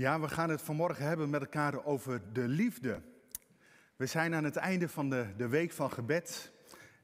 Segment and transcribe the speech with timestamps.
[0.00, 3.00] Ja, we gaan het vanmorgen hebben met elkaar over de liefde.
[3.96, 6.52] We zijn aan het einde van de, de week van gebed.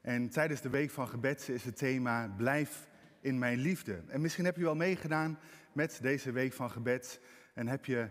[0.01, 2.87] En tijdens de week van gebed is het thema Blijf
[3.21, 4.01] in mijn liefde.
[4.07, 5.39] En misschien heb je wel meegedaan
[5.71, 7.19] met deze week van gebed.
[7.53, 8.09] En heb je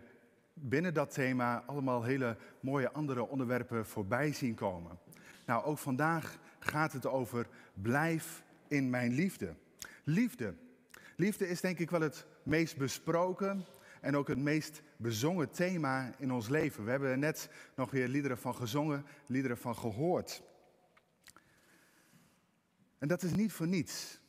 [0.54, 4.98] binnen dat thema allemaal hele mooie andere onderwerpen voorbij zien komen.
[5.46, 9.54] Nou, ook vandaag gaat het over Blijf in mijn liefde.
[10.04, 10.54] Liefde.
[11.16, 13.64] Liefde is denk ik wel het meest besproken
[14.00, 16.84] en ook het meest bezongen thema in ons leven.
[16.84, 20.42] We hebben er net nog weer liederen van gezongen, liederen van gehoord.
[22.98, 24.20] En dat is niet voor niets.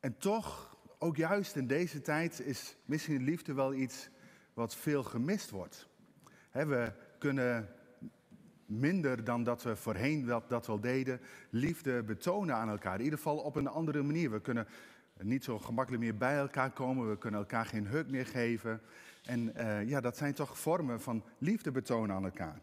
[0.00, 4.10] En toch, ook juist in deze tijd, is misschien liefde wel iets
[4.54, 5.88] wat veel gemist wordt.
[6.52, 7.68] we kunnen
[8.66, 11.20] minder dan dat we voorheen dat, dat wel deden,
[11.50, 12.98] liefde betonen aan elkaar.
[12.98, 14.30] In ieder geval op een andere manier.
[14.30, 14.66] We kunnen
[15.24, 18.80] niet zo gemakkelijk meer bij elkaar komen, we kunnen elkaar geen huk meer geven.
[19.22, 22.60] En uh, ja, dat zijn toch vormen van liefde betonen aan elkaar.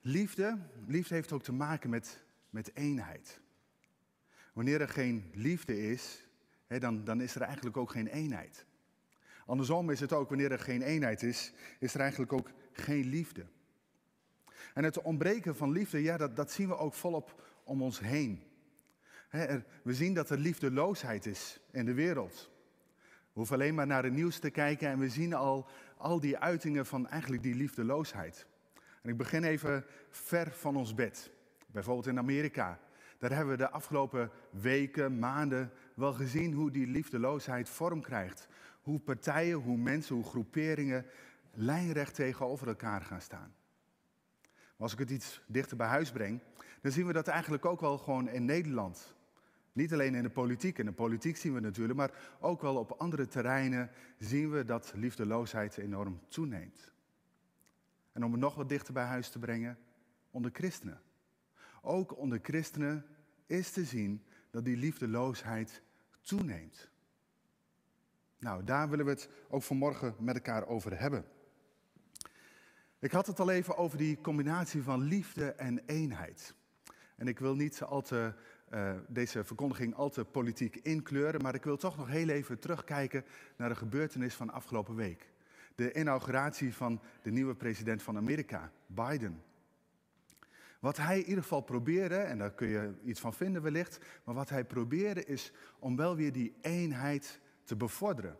[0.00, 3.40] Liefde, liefde heeft ook te maken met, met eenheid.
[4.52, 6.26] Wanneer er geen liefde is,
[6.66, 8.66] hè, dan, dan is er eigenlijk ook geen eenheid.
[9.46, 13.46] Andersom is het ook, wanneer er geen eenheid is, is er eigenlijk ook geen liefde.
[14.74, 18.42] En het ontbreken van liefde, ja, dat, dat zien we ook volop om ons heen.
[19.82, 22.50] We zien dat er liefdeloosheid is in de wereld.
[23.00, 26.38] We hoeven alleen maar naar het nieuws te kijken en we zien al al die
[26.38, 28.46] uitingen van eigenlijk die liefdeloosheid.
[29.02, 31.30] En ik begin even ver van ons bed.
[31.66, 32.80] Bijvoorbeeld in Amerika.
[33.18, 38.48] Daar hebben we de afgelopen weken, maanden wel gezien hoe die liefdeloosheid vorm krijgt.
[38.82, 41.06] Hoe partijen, hoe mensen, hoe groeperingen
[41.52, 43.54] lijnrecht tegenover elkaar gaan staan.
[44.42, 46.40] Maar als ik het iets dichter bij huis breng,
[46.80, 49.14] dan zien we dat eigenlijk ook wel gewoon in Nederland.
[49.72, 52.90] Niet alleen in de politiek, in de politiek zien we natuurlijk, maar ook wel op
[52.90, 56.92] andere terreinen zien we dat liefdeloosheid enorm toeneemt.
[58.12, 59.78] En om het nog wat dichter bij huis te brengen,
[60.30, 61.00] onder christenen.
[61.82, 63.06] Ook onder christenen
[63.46, 65.82] is te zien dat die liefdeloosheid
[66.20, 66.90] toeneemt.
[68.38, 71.24] Nou, daar willen we het ook vanmorgen met elkaar over hebben.
[72.98, 76.54] Ik had het al even over die combinatie van liefde en eenheid.
[77.16, 78.34] En ik wil niet al te
[78.74, 83.24] uh, deze verkondiging al te politiek inkleuren, maar ik wil toch nog heel even terugkijken
[83.56, 85.30] naar de gebeurtenis van afgelopen week.
[85.74, 89.42] De inauguratie van de nieuwe president van Amerika, Biden.
[90.80, 94.34] Wat hij in ieder geval probeerde, en daar kun je iets van vinden wellicht, maar
[94.34, 98.36] wat hij probeerde is om wel weer die eenheid te bevorderen.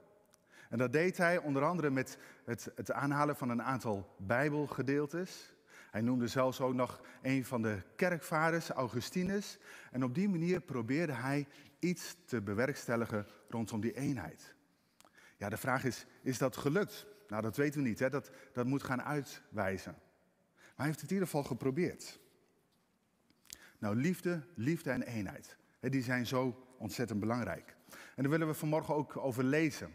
[0.68, 5.51] En dat deed hij onder andere met het, het aanhalen van een aantal Bijbelgedeeltes.
[5.92, 9.58] Hij noemde zelfs ook nog een van de kerkvaders, Augustinus.
[9.90, 11.46] En op die manier probeerde hij
[11.78, 14.54] iets te bewerkstelligen rondom die eenheid.
[15.36, 17.06] Ja, de vraag is, is dat gelukt?
[17.28, 18.10] Nou, dat weten we niet, hè?
[18.10, 19.92] Dat, dat moet gaan uitwijzen.
[20.54, 22.18] Maar hij heeft het in ieder geval geprobeerd.
[23.78, 27.76] Nou, liefde, liefde en eenheid, hè, die zijn zo ontzettend belangrijk.
[27.88, 29.90] En daar willen we vanmorgen ook over lezen.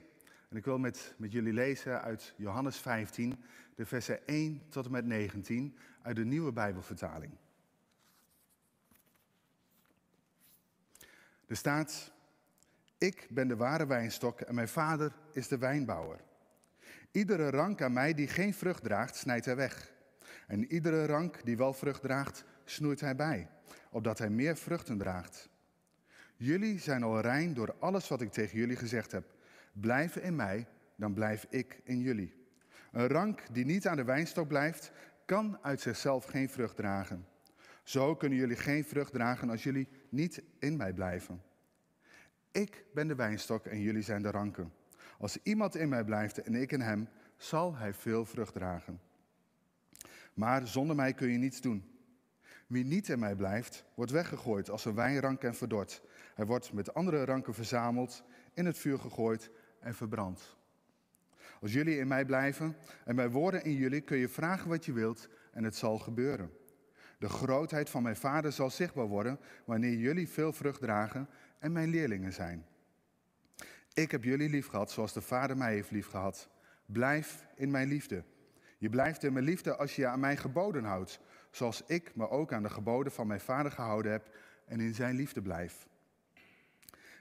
[0.49, 3.43] En ik wil met, met jullie lezen uit Johannes 15,
[3.75, 7.33] de versen 1 tot en met 19 uit de nieuwe Bijbelvertaling.
[11.47, 12.11] Er staat,
[12.97, 16.19] ik ben de ware wijnstok en mijn vader is de wijnbouwer.
[17.11, 19.91] Iedere rank aan mij die geen vrucht draagt, snijdt hij weg.
[20.47, 23.49] En iedere rank die wel vrucht draagt, snoeit hij bij,
[23.91, 25.49] opdat hij meer vruchten draagt.
[26.35, 29.36] Jullie zijn al rein door alles wat ik tegen jullie gezegd heb.
[29.79, 32.33] Blijven in mij, dan blijf ik in jullie.
[32.91, 34.91] Een rank die niet aan de wijnstok blijft,
[35.25, 37.25] kan uit zichzelf geen vrucht dragen.
[37.83, 41.41] Zo kunnen jullie geen vrucht dragen als jullie niet in mij blijven.
[42.51, 44.73] Ik ben de wijnstok en jullie zijn de ranken.
[45.17, 48.99] Als iemand in mij blijft en ik in hem, zal hij veel vrucht dragen.
[50.33, 51.97] Maar zonder mij kun je niets doen.
[52.67, 56.01] Wie niet in mij blijft, wordt weggegooid als een wijnrank en verdord.
[56.35, 58.23] Hij wordt met andere ranken verzameld,
[58.53, 59.49] in het vuur gegooid
[59.79, 60.57] en verbrand.
[61.61, 62.75] Als jullie in mij blijven
[63.05, 66.51] en mijn woorden in jullie, kun je vragen wat je wilt en het zal gebeuren.
[67.19, 71.29] De grootheid van mijn vader zal zichtbaar worden wanneer jullie veel vrucht dragen
[71.59, 72.65] en mijn leerlingen zijn.
[73.93, 76.49] Ik heb jullie lief gehad zoals de vader mij heeft lief gehad.
[76.85, 78.23] Blijf in mijn liefde.
[78.77, 81.19] Je blijft in mijn liefde als je je aan mijn geboden houdt,
[81.51, 84.35] zoals ik me ook aan de geboden van mijn vader gehouden heb
[84.65, 85.87] en in zijn liefde blijf.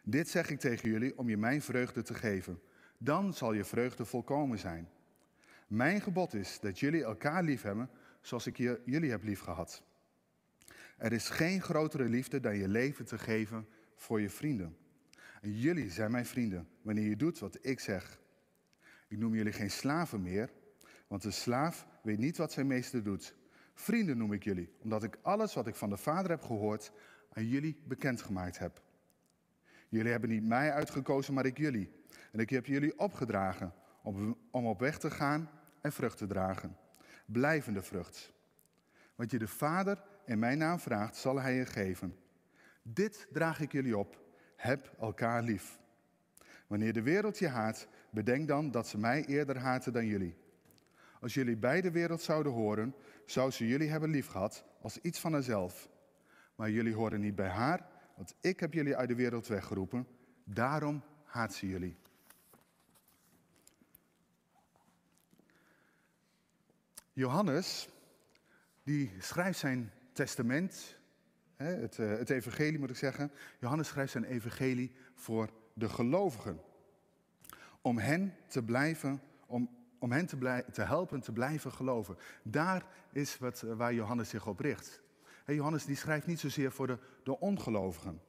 [0.09, 2.61] Dit zeg ik tegen jullie om je mijn vreugde te geven.
[2.99, 4.89] Dan zal je vreugde volkomen zijn.
[5.67, 9.83] Mijn gebod is dat jullie elkaar lief hebben zoals ik jullie heb lief gehad.
[10.97, 14.77] Er is geen grotere liefde dan je leven te geven voor je vrienden.
[15.41, 18.21] En jullie zijn mijn vrienden wanneer je doet wat ik zeg.
[19.09, 20.51] Ik noem jullie geen slaven meer,
[21.07, 23.37] want een slaaf weet niet wat zijn meester doet.
[23.75, 26.93] Vrienden noem ik jullie, omdat ik alles wat ik van de Vader heb gehoord
[27.33, 28.85] aan jullie bekendgemaakt heb.
[29.97, 31.91] Jullie hebben niet mij uitgekozen, maar ik jullie.
[32.33, 33.73] En ik heb jullie opgedragen
[34.03, 35.51] om, om op weg te gaan
[35.81, 36.77] en vrucht te dragen.
[37.27, 38.33] Blijvende vrucht.
[39.15, 42.17] Wat je de Vader in mijn naam vraagt, zal hij je geven.
[42.83, 44.25] Dit draag ik jullie op.
[44.57, 45.79] Heb elkaar lief.
[46.67, 50.37] Wanneer de wereld je haat, bedenk dan dat ze mij eerder haten dan jullie.
[51.21, 52.95] Als jullie bij de wereld zouden horen,
[53.25, 55.89] zou ze jullie hebben liefgehad als iets van haarzelf.
[56.55, 60.07] Maar jullie horen niet bij haar, want ik heb jullie uit de wereld weggeroepen.
[60.45, 61.97] Daarom haat ze jullie.
[67.13, 67.89] Johannes,
[68.83, 70.99] die schrijft zijn testament,
[71.57, 73.33] het, eh, het evangelie moet ik zeggen.
[73.61, 76.61] Johannes schrijft zijn evangelie voor de gelovigen.
[77.81, 82.17] Om hen te blijven, om, om hen te, blij, te helpen te blijven geloven.
[82.43, 85.03] Daar is wat, waar Johannes zich op richt.
[85.55, 88.21] Johannes die schrijft niet zozeer voor de, de ongelovigen.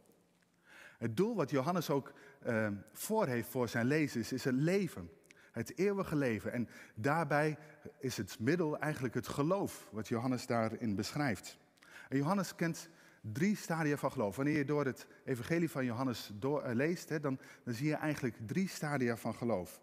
[0.98, 2.14] Het doel wat Johannes ook
[2.48, 5.10] uh, voor heeft voor zijn lezers is het leven.
[5.52, 6.52] Het eeuwige leven.
[6.52, 7.58] En daarbij
[8.00, 11.58] is het middel eigenlijk het geloof, wat Johannes daarin beschrijft.
[12.10, 12.90] En Johannes kent
[13.22, 14.36] drie stadia van geloof.
[14.36, 17.96] Wanneer je door het evangelie van Johannes door, uh, leest, hè, dan, dan, zie je
[17.96, 19.82] eigenlijk drie stadia van geloof.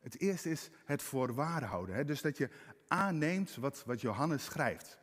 [0.00, 1.94] Het eerste is het voorwaar houden.
[1.94, 2.50] Hè, dus dat je
[2.88, 4.98] aanneemt wat, wat Johannes schrijft.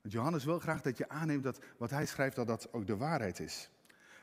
[0.00, 2.96] Want Johannes wil graag dat je aanneemt dat wat hij schrijft, dat dat ook de
[2.96, 3.70] waarheid is.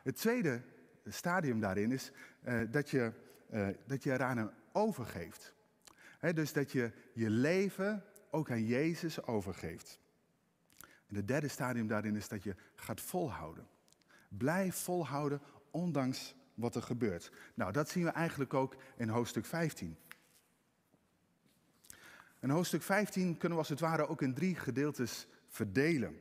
[0.04, 0.62] Het tweede
[1.06, 2.12] stadium daarin is
[2.48, 3.12] uh, dat, je,
[3.54, 5.54] uh, dat je eraan overgeeft.
[6.20, 10.00] He, dus dat je je leven ook aan Jezus overgeeft.
[11.08, 13.68] En het derde stadium daarin is dat je gaat volhouden.
[14.28, 15.42] Blijf volhouden
[15.72, 17.32] ondanks wat er gebeurt.
[17.54, 19.98] Nou, dat zien we eigenlijk ook in hoofdstuk 15.
[22.40, 26.20] In hoofdstuk 15 kunnen we als het ware ook in drie gedeeltes verdelen.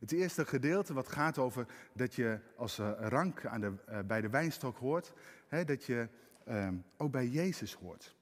[0.00, 4.20] Het eerste gedeelte wat gaat over dat je als uh, rank aan de, uh, bij
[4.20, 5.12] de wijnstok hoort,
[5.48, 6.08] hè, dat je
[6.48, 8.14] uh, ook bij Jezus hoort.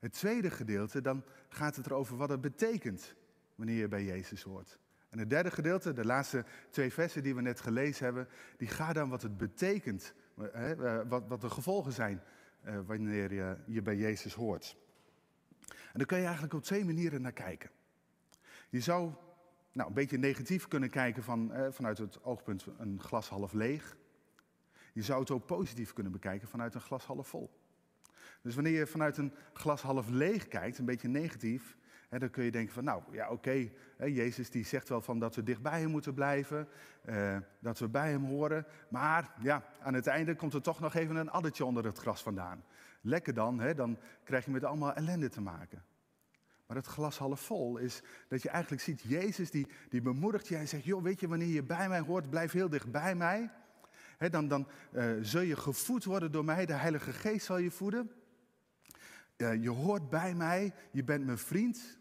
[0.00, 3.14] Het tweede gedeelte, dan gaat het erover wat het betekent
[3.54, 4.78] wanneer je bij Jezus hoort.
[5.10, 8.94] En het derde gedeelte, de laatste twee versen die we net gelezen hebben, die gaat
[8.94, 10.14] dan wat het betekent,
[10.52, 12.22] hè, wat, wat de gevolgen zijn
[12.86, 14.76] wanneer je, je bij Jezus hoort.
[15.68, 17.70] En daar kun je eigenlijk op twee manieren naar kijken.
[18.68, 19.12] Je zou
[19.72, 23.96] nou, een beetje negatief kunnen kijken van, eh, vanuit het oogpunt een glas half leeg.
[24.92, 27.50] Je zou het ook positief kunnen bekijken vanuit een glas half vol.
[28.42, 31.76] Dus wanneer je vanuit een glas half leeg kijkt, een beetje negatief,
[32.08, 35.34] hè, dan kun je denken van, nou ja oké, Jezus die zegt wel van dat
[35.34, 36.68] we dichtbij hem moeten blijven,
[37.04, 40.94] eh, dat we bij hem horen, maar ja, aan het einde komt er toch nog
[40.94, 42.64] even een addertje onder het gras vandaan.
[43.00, 45.84] Lekker dan, hè, dan krijg je met allemaal ellende te maken.
[46.68, 50.56] Maar het glas half vol is dat je eigenlijk ziet, Jezus die, die bemoedigt je
[50.56, 53.50] en zegt, joh, weet je, wanneer je bij mij hoort, blijf heel dicht bij mij.
[54.30, 58.10] Dan dan uh, zul je gevoed worden door mij, de Heilige Geest zal je voeden.
[59.36, 61.98] Uh, je hoort bij mij, je bent mijn vriend.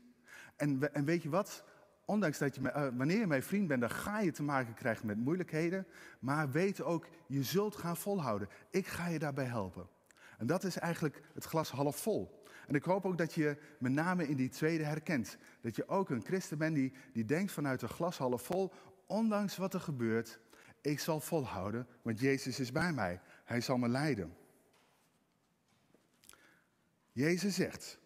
[0.56, 1.64] En, en weet je wat?
[2.06, 5.08] Ondanks dat je, uh, wanneer je mijn vriend bent, dan ga je te maken krijgen
[5.08, 5.88] met moeilijkheden.
[6.20, 8.50] Maar weet ook, je zult gaan volhouden.
[8.70, 9.88] Ik ga je daarbij helpen.
[10.38, 12.37] En dat is eigenlijk het glas half vol.
[12.68, 15.38] En ik hoop ook dat je met name in die tweede herkent.
[15.62, 18.74] Dat je ook een christen bent die, die denkt vanuit een glas half vol,
[19.06, 20.40] ondanks wat er gebeurt,
[20.82, 23.22] ik zal volhouden, want Jezus is bij mij.
[23.44, 24.36] Hij zal me leiden.
[27.12, 28.00] Jezus zegt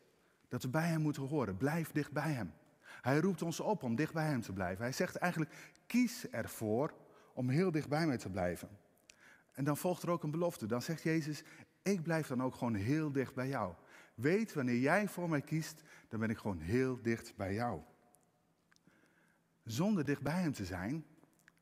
[0.47, 1.57] dat we bij Hem moeten horen.
[1.57, 2.53] Blijf dicht bij Hem.
[2.81, 4.83] Hij roept ons op om dicht bij Hem te blijven.
[4.83, 6.93] Hij zegt eigenlijk, kies ervoor
[7.33, 8.69] om heel dicht bij mij te blijven.
[9.51, 10.65] En dan volgt er ook een belofte.
[10.65, 11.43] Dan zegt Jezus,
[11.81, 13.73] ik blijf dan ook gewoon heel dicht bij jou.
[14.21, 17.81] Weet, wanneer jij voor mij kiest, dan ben ik gewoon heel dicht bij jou.
[19.63, 21.05] Zonder dicht bij Hem te zijn,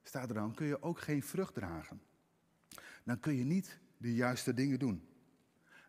[0.04, 2.01] staat er dan, kun je ook geen vrucht dragen.
[3.04, 5.08] Dan kun je niet de juiste dingen doen.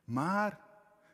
[0.04, 0.60] Maar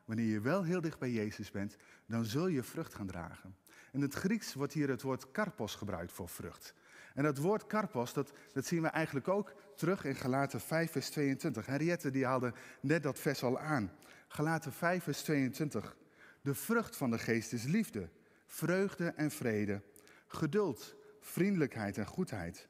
[0.05, 3.57] wanneer je wel heel dicht bij Jezus bent, dan zul je vrucht gaan dragen.
[3.93, 6.75] In het Grieks wordt hier het woord karpos gebruikt voor vrucht.
[7.15, 11.11] En dat woord karpos, dat, dat zien we eigenlijk ook terug in Galaten 5 vers
[11.11, 11.67] 22.
[11.67, 13.93] Henriette die haalde net dat vers al aan.
[14.29, 15.97] Galaten 5 vers 22.
[16.41, 18.09] De vrucht van de geest is liefde,
[18.47, 19.83] vreugde en vrede,
[20.27, 22.69] geduld, vriendelijkheid en goedheid,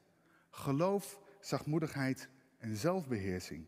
[0.49, 3.65] geloof, zachtmoedigheid en zelfbeheersing.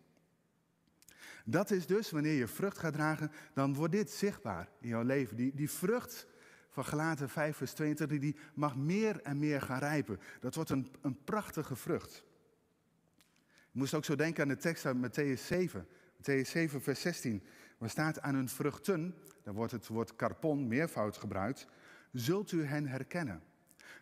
[1.46, 5.36] Dat is dus, wanneer je vrucht gaat dragen, dan wordt dit zichtbaar in jouw leven.
[5.36, 6.28] Die, die vrucht
[6.70, 10.20] van Galaten 5 vers 22, die mag meer en meer gaan rijpen.
[10.40, 12.24] Dat wordt een, een prachtige vrucht.
[13.72, 15.88] Ik moest ook zo denken aan de tekst uit Matthäus 7.
[16.18, 17.44] Matthäus 7 vers 16,
[17.80, 21.68] Er staat aan hun vruchten, daar wordt het woord karpon meervoud gebruikt,
[22.12, 23.44] zult u hen herkennen.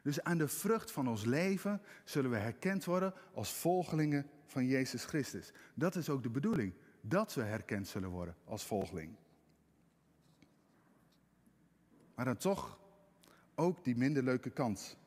[0.03, 5.05] Dus aan de vrucht van ons leven zullen we herkend worden als volgelingen van Jezus
[5.05, 5.51] Christus.
[5.73, 9.15] Dat is ook de bedoeling, dat we herkend zullen worden als volgeling.
[12.15, 12.79] Maar dan toch
[13.55, 14.97] ook die minder leuke kant.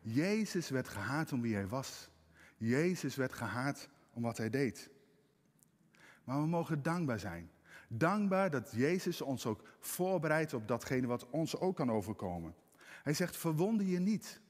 [0.00, 2.10] Jezus werd gehaat om wie hij was.
[2.58, 4.90] Jezus werd gehaat om wat hij deed.
[6.24, 7.50] Maar we mogen dankbaar zijn.
[7.88, 12.54] Dankbaar dat Jezus ons ook voorbereidt op datgene wat ons ook kan overkomen.
[13.02, 14.40] Hij zegt, verwonder je niet.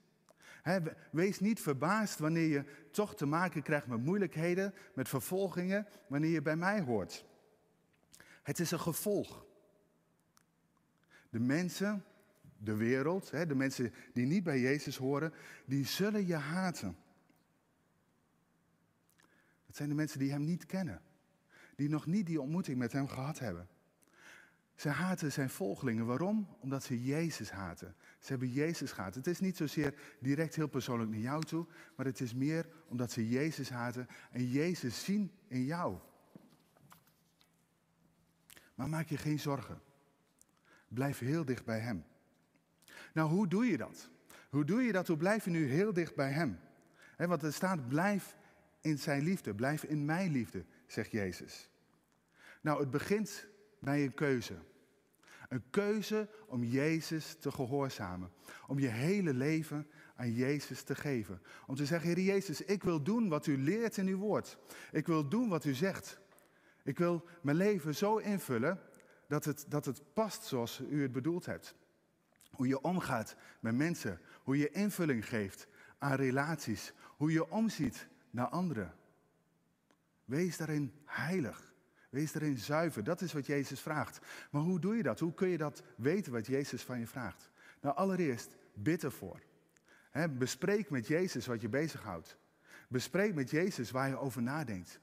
[1.11, 6.43] wees niet verbaasd wanneer je toch te maken krijgt met moeilijkheden, met vervolgingen, wanneer je
[6.43, 7.25] bij mij hoort.
[8.43, 9.47] Het is een gevolg.
[11.31, 12.05] De mensen,
[12.57, 15.33] de wereld, de mensen die niet bij Jezus horen,
[15.65, 16.97] die zullen je haten.
[19.79, 21.01] Zijn de mensen die Hem niet kennen,
[21.77, 23.69] die nog niet die ontmoeting met Hem gehad hebben.
[24.75, 26.07] Ze haten zijn volgelingen.
[26.07, 26.49] Waarom?
[26.61, 27.95] Omdat ze Jezus haten.
[28.19, 29.15] Ze hebben Jezus gehaat.
[29.15, 31.67] Het is niet zozeer direct heel persoonlijk naar jou toe,
[31.97, 35.99] maar het is meer omdat ze Jezus haten en Jezus zien in jou.
[38.75, 39.81] Maar maak je geen zorgen.
[40.89, 42.05] Blijf heel dicht bij Hem.
[43.13, 44.11] Nou, hoe doe je dat?
[44.51, 45.07] Hoe doe je dat?
[45.07, 46.59] Hoe blijf je nu heel dicht bij Hem?
[47.17, 48.37] want er staat, blijf
[48.81, 51.71] in Zijn liefde, blijf in mijn liefde, zegt Jezus.
[52.61, 53.47] Nou, het begint
[53.79, 54.55] bij een keuze.
[55.49, 58.31] Een keuze om Jezus te gehoorzamen.
[58.67, 61.43] Om je hele leven aan Jezus te geven.
[61.67, 64.59] Om te zeggen, Heer Jezus, ik wil doen wat u leert in uw woord.
[64.93, 66.19] Ik wil doen wat u zegt.
[66.83, 68.81] Ik wil mijn leven zo invullen
[69.27, 71.75] dat het, dat het past zoals u het bedoeld hebt.
[72.51, 74.21] Hoe je omgaat met mensen.
[74.43, 75.67] Hoe je invulling geeft
[75.99, 76.93] aan relaties.
[77.17, 78.95] Hoe je omziet naar anderen.
[80.25, 81.75] Wees daarin heilig.
[82.11, 83.05] Wees erin zuiver.
[83.05, 84.19] Dat is wat Jezus vraagt.
[84.51, 85.21] Maar hoe doe je dat?
[85.21, 87.51] Hoe kun je dat weten wat Jezus van je vraagt?
[87.81, 89.41] Nou, allereerst bid ervoor.
[90.39, 92.37] Bespreek met Jezus wat je bezighoudt.
[92.89, 95.01] Bespreek met Jezus waar je over nadenkt.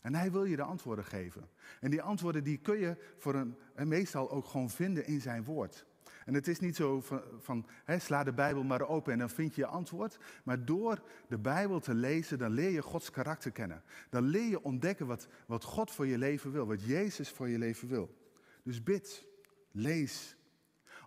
[0.00, 1.48] En hij wil je de antwoorden geven.
[1.80, 5.44] En die antwoorden die kun je voor een, en meestal ook gewoon vinden in zijn
[5.44, 5.86] woord.
[6.24, 7.66] En het is niet zo van, van
[7.98, 10.18] sla de Bijbel maar open en dan vind je je antwoord.
[10.44, 13.82] Maar door de Bijbel te lezen, dan leer je Gods karakter kennen.
[14.10, 17.58] Dan leer je ontdekken wat, wat God voor je leven wil, wat Jezus voor je
[17.58, 18.14] leven wil.
[18.62, 19.26] Dus bid,
[19.70, 20.36] lees.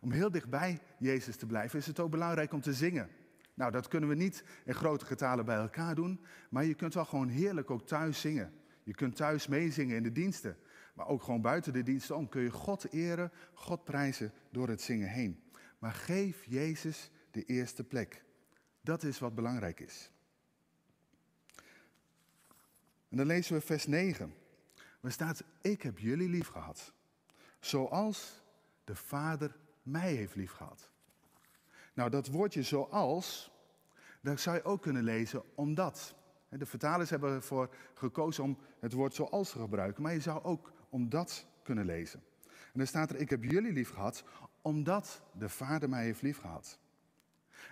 [0.01, 3.09] Om heel dichtbij Jezus te blijven is het ook belangrijk om te zingen.
[3.53, 6.19] Nou, dat kunnen we niet in grote getalen bij elkaar doen,
[6.50, 8.53] maar je kunt wel gewoon heerlijk ook thuis zingen.
[8.83, 10.57] Je kunt thuis meezingen in de diensten.
[10.98, 14.82] Maar ook gewoon buiten de diensten om kun je God eren, God prijzen door het
[14.82, 15.44] zingen heen.
[15.80, 18.24] Maar geef Jezus de eerste plek.
[18.82, 20.12] Dat is wat belangrijk is.
[23.10, 24.34] En dan lezen we vers 9.
[25.00, 26.94] Waar staat, ik heb jullie lief gehad.
[27.60, 28.44] Zoals
[28.84, 30.89] de Vader mij heeft lief gehad.
[31.94, 33.51] Nou, dat woordje zoals,
[34.22, 36.16] daar zou je ook kunnen lezen omdat.
[36.50, 40.04] De vertalers hebben ervoor gekozen om het woord zoals te gebruiken.
[40.04, 42.24] Maar je zou ook om dat kunnen lezen.
[42.46, 44.24] En dan staat er, ik heb jullie lief gehad,
[44.62, 46.79] omdat de Vader mij heeft lief gehad.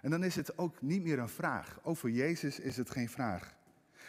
[0.02, 1.80] En dan is het ook niet meer een vraag.
[1.84, 3.56] Over Jezus is het geen vraag.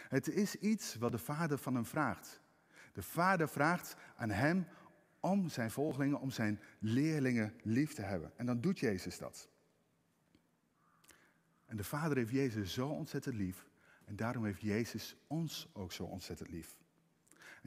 [0.09, 2.41] Het is iets wat de Vader van hem vraagt.
[2.93, 4.67] De Vader vraagt aan hem
[5.19, 8.31] om zijn volgelingen, om zijn leerlingen lief te hebben.
[8.35, 9.49] En dan doet Jezus dat.
[11.65, 13.67] En de Vader heeft Jezus zo ontzettend lief.
[14.05, 16.77] En daarom heeft Jezus ons ook zo ontzettend lief.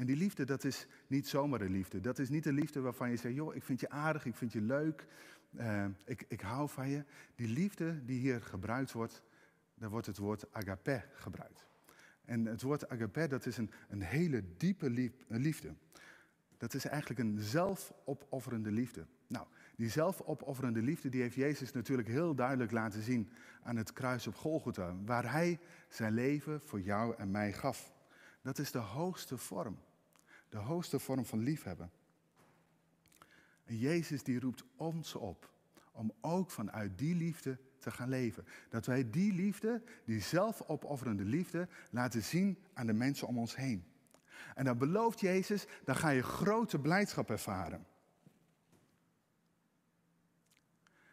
[0.00, 2.00] En die liefde, dat is niet zomaar een liefde.
[2.00, 4.52] Dat is niet een liefde waarvan je zegt, joh, ik vind je aardig, ik vind
[4.52, 5.06] je leuk,
[5.52, 7.04] uh, ik, ik hou van je.
[7.34, 9.22] Die liefde die hier gebruikt wordt,
[9.74, 11.66] daar wordt het woord agape gebruikt.
[12.24, 15.74] En het woord agape, dat is een, een hele diepe liefde.
[16.56, 19.06] Dat is eigenlijk een zelfopofferende liefde.
[19.26, 23.30] Nou, die zelfopofferende liefde, die heeft Jezus natuurlijk heel duidelijk laten zien
[23.62, 27.92] aan het kruis op Golgotha, waar hij zijn leven voor jou en mij gaf.
[28.42, 29.78] Dat is de hoogste vorm.
[30.50, 31.90] De hoogste vorm van liefhebben.
[33.64, 35.52] En Jezus die roept ons op
[35.92, 38.44] om ook vanuit die liefde te gaan leven.
[38.68, 43.84] Dat wij die liefde, die zelfopofferende liefde, laten zien aan de mensen om ons heen.
[44.54, 47.86] En dan belooft Jezus, dan ga je grote blijdschap ervaren.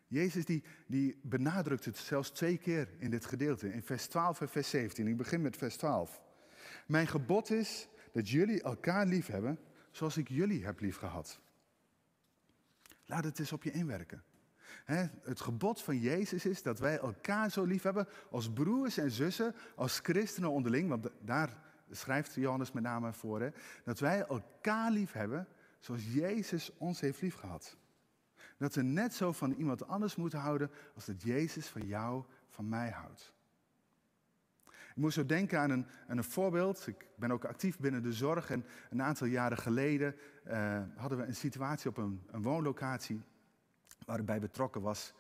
[0.07, 4.49] Jezus die, die benadrukt het zelfs twee keer in dit gedeelte, in vers 12 en
[4.49, 5.07] vers 17.
[5.07, 6.21] Ik begin met vers 12.
[6.85, 9.59] Mijn gebod is dat jullie elkaar lief hebben
[9.91, 11.39] zoals ik jullie heb lief gehad.
[13.05, 14.23] Laat het eens op je inwerken.
[15.21, 19.55] het gebod van Jezus is dat wij elkaar zo lief hebben als broers en zussen,
[19.75, 25.47] als christenen onderling, want daar schrijft Johannes met name voor, dat wij elkaar lief hebben
[25.79, 27.77] zoals Jezus ons heeft liefgehad.
[28.57, 32.69] Dat we net zo van iemand anders moeten houden als dat Jezus van jou, van
[32.69, 33.35] mij houdt.
[34.97, 36.87] Ik moest zo denken aan een, een voorbeeld.
[36.87, 38.49] Ik ben ook actief binnen de zorg.
[38.49, 40.15] En een aantal jaren geleden
[40.47, 43.21] uh, hadden we een situatie op een, een woonlocatie
[44.05, 45.13] waar ik bij betrokken was.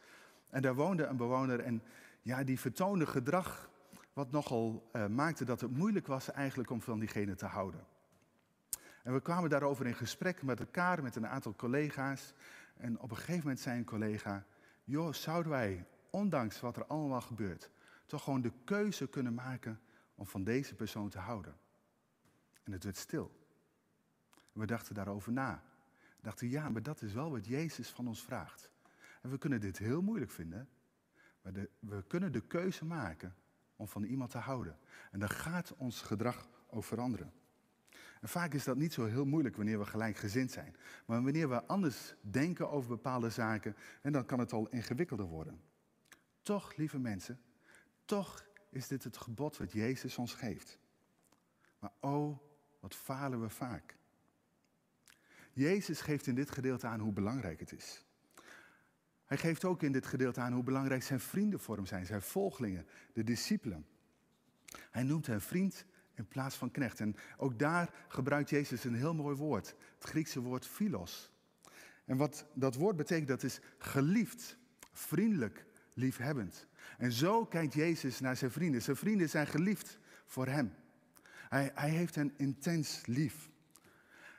[0.49, 1.81] En daar woonde een bewoner en
[2.21, 3.69] ja, die vertoonde gedrag
[4.13, 7.85] wat nogal uh, maakte dat het moeilijk was eigenlijk om van diegene te houden.
[9.03, 12.33] En we kwamen daarover in gesprek met elkaar, met een aantal collega's.
[12.77, 14.45] En op een gegeven moment zei een collega,
[14.83, 17.69] joh, zouden wij, ondanks wat er allemaal gebeurt,
[18.07, 19.79] toch gewoon de keuze kunnen maken
[20.15, 21.57] om van deze persoon te houden?
[22.63, 23.31] En het werd stil.
[24.51, 25.63] We dachten daarover na.
[25.97, 28.71] We dachten, ja, maar dat is wel wat Jezus van ons vraagt.
[29.21, 30.69] En we kunnen dit heel moeilijk vinden,
[31.41, 33.35] maar we kunnen de keuze maken
[33.75, 34.77] om van iemand te houden.
[35.11, 37.33] En dan gaat ons gedrag ook veranderen.
[38.21, 40.75] En vaak is dat niet zo heel moeilijk wanneer we gelijkgezind zijn.
[41.05, 45.61] Maar wanneer we anders denken over bepaalde zaken, en dan kan het al ingewikkelder worden.
[46.41, 47.39] Toch, lieve mensen,
[48.07, 50.77] toch is dit het gebod wat Jezus ons geeft.
[51.79, 52.37] Maar oh,
[52.79, 53.95] wat falen we vaak.
[55.53, 58.05] Jezus geeft in dit gedeelte aan hoe belangrijk het is.
[59.25, 62.21] Hij geeft ook in dit gedeelte aan hoe belangrijk zijn vrienden voor hem zijn, zijn
[62.21, 63.85] volgelingen, de discipelen.
[64.91, 66.99] Hij noemt hen vriend in plaats van knecht.
[66.99, 71.31] En ook daar gebruikt Jezus een heel mooi woord, het Griekse woord philos.
[72.05, 74.57] En wat dat woord betekent, dat is geliefd,
[74.93, 76.67] vriendelijk, liefhebbend.
[76.97, 78.81] En zo kijkt Jezus naar zijn vrienden.
[78.81, 80.73] Zijn vrienden zijn geliefd voor hem.
[81.49, 83.49] Hij, hij heeft hen intens lief.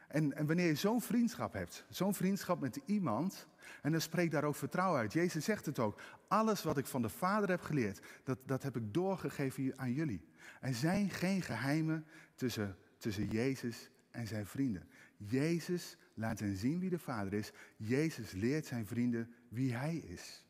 [0.08, 3.46] En, en wanneer je zo'n vriendschap hebt, zo'n vriendschap met iemand,
[3.82, 5.12] en dan spreekt daar ook vertrouwen uit.
[5.12, 6.00] Jezus zegt het ook.
[6.28, 10.24] Alles wat ik van de Vader heb geleerd, dat, dat heb ik doorgegeven aan jullie.
[10.60, 14.88] Er zijn geen geheimen tussen, tussen Jezus en zijn vrienden.
[15.16, 17.52] Jezus laat hen zien wie de Vader is.
[17.76, 20.44] Jezus leert zijn vrienden wie Hij is.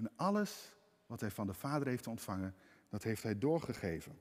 [0.00, 0.74] En alles
[1.06, 2.54] wat hij van de Vader heeft ontvangen,
[2.88, 4.20] dat heeft hij doorgegeven.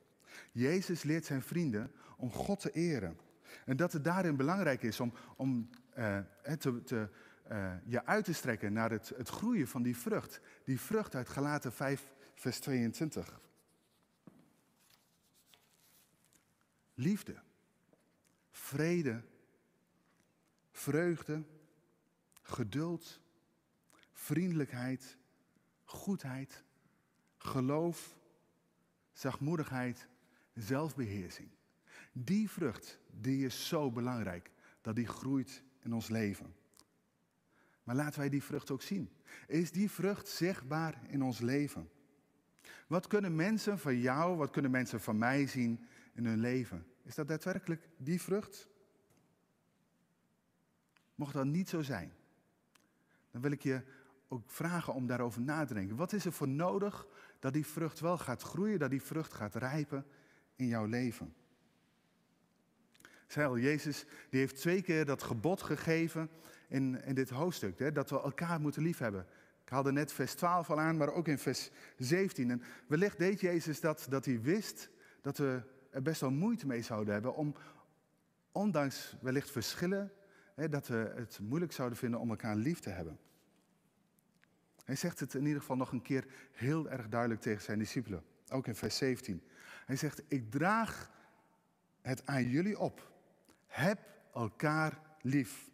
[0.52, 3.18] Jezus leert zijn vrienden om God te eren.
[3.66, 6.20] En dat het daarin belangrijk is om, om uh,
[6.58, 7.10] te, te,
[7.52, 10.42] uh, je uit te strekken naar het, het groeien van die vrucht.
[10.64, 13.42] Die vrucht uit Galaten 5, vers 22.
[16.94, 17.42] Liefde,
[18.52, 19.24] vrede,
[20.72, 21.44] vreugde,
[22.42, 23.20] geduld,
[24.12, 25.18] vriendelijkheid,
[25.90, 26.64] goedheid,
[27.38, 28.18] geloof,
[29.14, 30.08] zachtmoedigheid,
[30.54, 31.50] zelfbeheersing.
[32.12, 36.56] Die vrucht, die is zo belangrijk, dat die groeit in ons leven.
[37.84, 39.10] Maar laten wij die vrucht ook zien.
[39.48, 41.90] Is die vrucht zichtbaar in ons leven?
[42.88, 46.86] Wat kunnen mensen van jou, wat kunnen mensen van mij zien in hun leven?
[47.04, 48.68] Is dat daadwerkelijk die vrucht?
[51.16, 52.14] Mocht dat niet zo zijn,
[53.32, 53.84] dan wil ik je
[54.30, 55.96] ook vragen om daarover na te denken.
[55.96, 57.08] Wat is er voor nodig
[57.40, 60.06] dat die vrucht wel gaat groeien, dat die vrucht gaat rijpen
[60.56, 61.34] in jouw leven?
[63.28, 66.30] Zei al, Jezus die heeft twee keer dat gebod gegeven
[66.68, 69.26] in, in dit hoofdstuk, hè, dat we elkaar moeten liefhebben.
[69.64, 72.52] Ik haalde net vers 12 al aan, maar ook in vers 17.
[72.52, 74.90] En wellicht deed Jezus dat, dat hij wist
[75.22, 77.56] dat we er best wel moeite mee zouden hebben om,
[78.52, 80.12] ondanks wellicht verschillen,
[80.56, 83.20] hè, dat we het moeilijk zouden vinden om elkaar lief te hebben.
[84.90, 88.24] Hij zegt het in ieder geval nog een keer heel erg duidelijk tegen zijn discipelen.
[88.50, 89.44] Ook in vers 17.
[89.86, 91.12] Hij zegt, ik draag
[92.02, 93.12] het aan jullie op.
[93.68, 94.00] Heb
[94.34, 95.70] elkaar lief.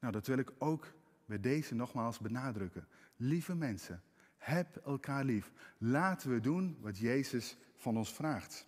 [0.00, 0.92] Nou, dat wil ik ook
[1.26, 2.88] bij deze nogmaals benadrukken.
[3.16, 4.02] Lieve mensen,
[4.36, 5.52] heb elkaar lief.
[5.78, 8.66] Laten we doen wat Jezus van ons vraagt.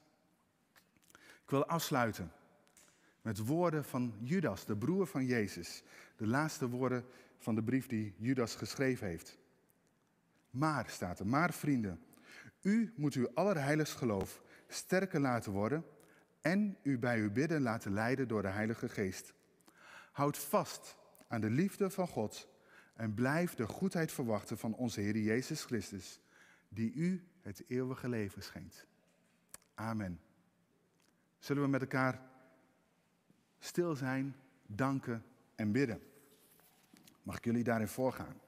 [1.13, 2.33] Ik wil afsluiten
[3.23, 5.83] met woorden van Judas, de broer van Jezus.
[6.17, 7.05] De laatste woorden
[7.41, 9.39] van de brief die Judas geschreven heeft.
[10.51, 12.01] Maar, staat er, maar vrienden,
[12.63, 15.85] u moet uw allerheiligst geloof sterker laten worden
[16.41, 19.33] en u bij uw bidden laten leiden door de Heilige Geest.
[20.13, 20.97] Houd vast
[21.29, 22.49] aan de liefde van God
[22.95, 26.21] en blijf de goedheid verwachten van onze Heer Jezus Christus,
[26.69, 28.87] die u het eeuwige leven schenkt.
[29.75, 30.21] Amen.
[31.39, 32.21] Zullen we met elkaar
[33.59, 35.25] stil zijn, danken
[35.55, 36.10] en bidden?
[37.31, 38.41] Mag ik jullie daarin voorgaan?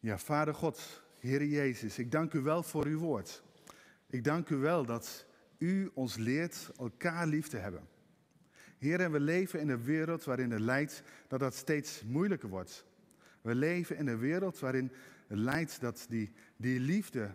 [0.00, 3.42] Ja, Vader God, Heer Jezus, ik dank u wel voor uw woord.
[4.06, 5.26] Ik dank u wel dat
[5.58, 7.88] u ons leert elkaar lief te hebben.
[8.78, 12.84] Heer, we leven in een wereld waarin het lijkt dat dat steeds moeilijker wordt.
[13.40, 14.92] We leven in een wereld waarin
[15.26, 17.34] het lijkt dat die, die liefde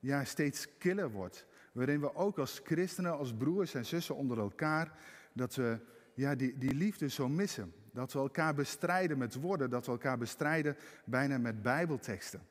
[0.00, 1.46] ja, steeds killer wordt.
[1.72, 4.98] Waarin we ook als christenen, als broers en zussen onder elkaar,
[5.32, 7.72] dat we ja, die, die liefde zo missen.
[7.92, 12.42] Dat we elkaar bestrijden met woorden, dat we elkaar bestrijden bijna met bijbelteksten.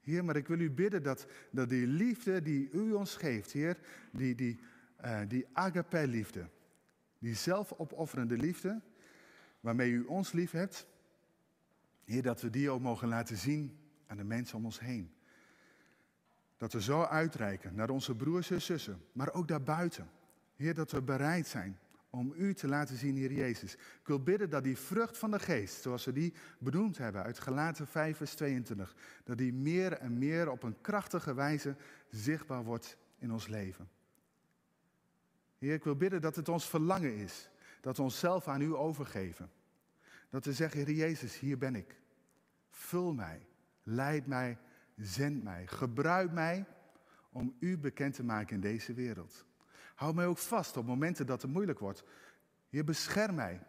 [0.00, 3.76] Heer, maar ik wil u bidden dat, dat die liefde die u ons geeft, Heer,
[4.12, 4.58] die, die,
[5.04, 6.48] uh, die agape-liefde,
[7.18, 8.80] die zelfopofferende liefde,
[9.60, 10.86] waarmee u ons lief hebt,
[12.04, 15.14] Heer, dat we die ook mogen laten zien aan de mensen om ons heen.
[16.56, 20.10] Dat we zo uitreiken naar onze broers en zussen, maar ook daarbuiten.
[20.56, 21.78] Heer, dat we bereid zijn
[22.14, 23.74] om u te laten zien, Heer Jezus.
[23.74, 27.38] Ik wil bidden dat die vrucht van de geest, zoals we die benoemd hebben uit
[27.38, 31.76] Galaten 5 vers 22, dat die meer en meer op een krachtige wijze
[32.10, 33.88] zichtbaar wordt in ons leven.
[35.58, 37.50] Heer, ik wil bidden dat het ons verlangen is,
[37.80, 39.50] dat we onszelf aan u overgeven.
[40.30, 42.00] Dat we zeggen, Heer Jezus, hier ben ik.
[42.70, 43.46] Vul mij,
[43.82, 44.58] leid mij,
[44.96, 46.64] zend mij, gebruik mij
[47.30, 49.44] om u bekend te maken in deze wereld.
[49.94, 52.04] Hou mij ook vast op momenten dat het moeilijk wordt.
[52.68, 53.60] Heer, bescherm mij.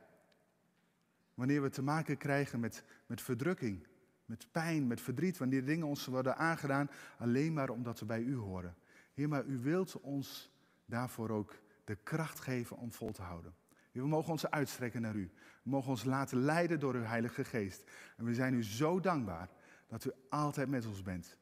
[1.33, 3.87] Wanneer we te maken krijgen met, met verdrukking,
[4.25, 8.35] met pijn, met verdriet, wanneer dingen ons worden aangedaan alleen maar omdat we bij u
[8.35, 8.75] horen.
[9.13, 10.51] Heer, maar u wilt ons
[10.85, 13.55] daarvoor ook de kracht geven om vol te houden.
[13.91, 15.31] Heer, we mogen ons uitstrekken naar u.
[15.63, 17.91] We mogen ons laten leiden door uw Heilige Geest.
[18.17, 19.49] En we zijn u zo dankbaar
[19.87, 21.37] dat u altijd met ons bent.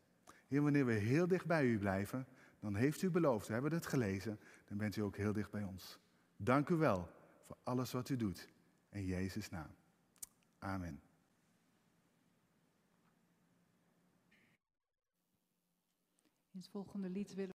[0.47, 2.27] Heer, wanneer we heel dicht bij u blijven,
[2.59, 4.39] dan heeft u beloofd, we hebben het gelezen,
[4.73, 5.99] dan bent u ook heel dicht bij ons.
[6.35, 7.09] Dank u wel
[7.45, 8.49] voor alles wat u doet.
[8.89, 9.75] In Jezus' naam.
[10.57, 11.01] Amen.
[16.51, 17.51] In het volgende lied willen